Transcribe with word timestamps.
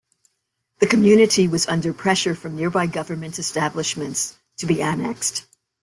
The 0.79 0.87
community 0.87 1.47
was 1.47 1.67
under 1.67 1.93
pressure 1.93 2.33
from 2.33 2.55
nearby 2.55 2.87
government 2.87 3.37
establishments 3.37 4.35
to 4.57 4.65
be 4.65 4.81
annexed. 4.81 5.45